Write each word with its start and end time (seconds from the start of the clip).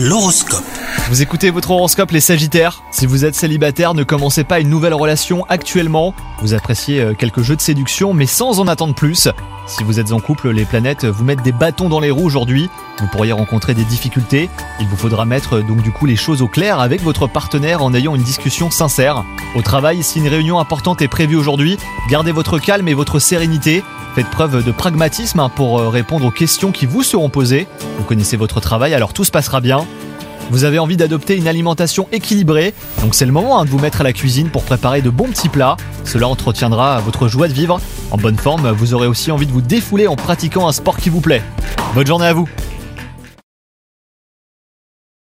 L'horoscope. 0.00 0.62
Vous 1.08 1.22
écoutez 1.22 1.50
votre 1.50 1.72
horoscope 1.72 2.12
les 2.12 2.20
Sagittaires 2.20 2.84
Si 2.92 3.04
vous 3.04 3.24
êtes 3.24 3.34
célibataire, 3.34 3.94
ne 3.94 4.04
commencez 4.04 4.44
pas 4.44 4.60
une 4.60 4.68
nouvelle 4.68 4.94
relation 4.94 5.44
actuellement. 5.48 6.14
Vous 6.40 6.54
appréciez 6.54 7.00
euh, 7.00 7.14
quelques 7.14 7.42
jeux 7.42 7.56
de 7.56 7.60
séduction, 7.60 8.14
mais 8.14 8.26
sans 8.26 8.60
en 8.60 8.68
attendre 8.68 8.94
plus. 8.94 9.28
Si 9.68 9.84
vous 9.84 10.00
êtes 10.00 10.12
en 10.12 10.18
couple, 10.18 10.48
les 10.48 10.64
planètes 10.64 11.04
vous 11.04 11.24
mettent 11.24 11.42
des 11.42 11.52
bâtons 11.52 11.90
dans 11.90 12.00
les 12.00 12.10
roues 12.10 12.24
aujourd'hui. 12.24 12.70
Vous 13.00 13.06
pourriez 13.06 13.32
rencontrer 13.32 13.74
des 13.74 13.84
difficultés. 13.84 14.48
Il 14.80 14.86
vous 14.86 14.96
faudra 14.96 15.26
mettre 15.26 15.60
donc 15.60 15.82
du 15.82 15.92
coup 15.92 16.06
les 16.06 16.16
choses 16.16 16.40
au 16.40 16.48
clair 16.48 16.80
avec 16.80 17.02
votre 17.02 17.26
partenaire 17.26 17.82
en 17.82 17.92
ayant 17.92 18.14
une 18.14 18.22
discussion 18.22 18.70
sincère. 18.70 19.24
Au 19.54 19.60
travail, 19.60 20.02
si 20.02 20.20
une 20.20 20.28
réunion 20.28 20.58
importante 20.58 21.02
est 21.02 21.08
prévue 21.08 21.36
aujourd'hui, 21.36 21.76
gardez 22.08 22.32
votre 22.32 22.58
calme 22.58 22.88
et 22.88 22.94
votre 22.94 23.18
sérénité. 23.18 23.84
Faites 24.14 24.30
preuve 24.30 24.64
de 24.64 24.72
pragmatisme 24.72 25.38
hein, 25.38 25.50
pour 25.50 25.78
euh, 25.78 25.90
répondre 25.90 26.24
aux 26.24 26.30
questions 26.30 26.72
qui 26.72 26.86
vous 26.86 27.02
seront 27.02 27.28
posées. 27.28 27.66
Vous 27.98 28.04
connaissez 28.04 28.38
votre 28.38 28.60
travail, 28.60 28.94
alors 28.94 29.12
tout 29.12 29.24
se 29.24 29.30
passera 29.30 29.60
bien. 29.60 29.86
Vous 30.50 30.64
avez 30.64 30.78
envie 30.78 30.96
d'adopter 30.96 31.36
une 31.36 31.46
alimentation 31.46 32.08
équilibrée, 32.10 32.72
donc 33.02 33.14
c'est 33.14 33.26
le 33.26 33.32
moment 33.32 33.60
hein, 33.60 33.66
de 33.66 33.70
vous 33.70 33.78
mettre 33.78 34.00
à 34.00 34.04
la 34.04 34.14
cuisine 34.14 34.48
pour 34.48 34.64
préparer 34.64 35.02
de 35.02 35.10
bons 35.10 35.28
petits 35.28 35.50
plats. 35.50 35.76
Cela 36.04 36.26
entretiendra 36.26 37.00
votre 37.00 37.28
joie 37.28 37.48
de 37.48 37.52
vivre. 37.52 37.80
En 38.10 38.16
bonne 38.16 38.36
forme, 38.36 38.70
vous 38.70 38.94
aurez 38.94 39.06
aussi 39.06 39.30
envie 39.30 39.46
de 39.46 39.52
vous 39.52 39.60
défouler 39.60 40.06
en 40.06 40.16
pratiquant 40.16 40.66
un 40.66 40.72
sport 40.72 40.96
qui 40.96 41.10
vous 41.10 41.20
plaît. 41.20 41.42
Bonne 41.94 42.06
journée 42.06 42.26
à 42.26 42.32
vous 42.32 42.48